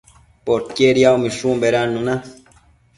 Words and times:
Poquied 0.49 0.97
yacmishun 1.03 1.61
bedannuna 1.65 2.21